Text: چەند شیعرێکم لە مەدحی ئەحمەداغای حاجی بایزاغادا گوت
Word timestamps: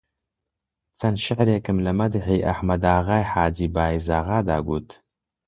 چەند 0.99 1.17
شیعرێکم 1.23 1.77
لە 1.85 1.91
مەدحی 1.99 2.45
ئەحمەداغای 2.47 3.27
حاجی 3.31 3.69
بایزاغادا 3.75 4.57
گوت 4.67 4.89